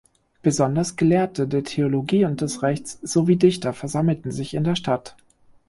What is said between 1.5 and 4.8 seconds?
Theologie und des Rechts sowie Dichter versammelten sich in der